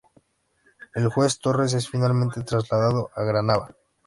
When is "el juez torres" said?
0.95-1.75